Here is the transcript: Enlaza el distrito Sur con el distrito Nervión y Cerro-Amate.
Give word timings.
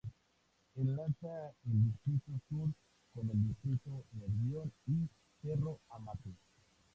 Enlaza 0.77 1.53
el 1.69 1.83
distrito 1.83 2.31
Sur 2.49 2.69
con 3.13 3.29
el 3.29 3.47
distrito 3.49 4.03
Nervión 4.13 4.71
y 4.87 5.07
Cerro-Amate. 5.43 6.31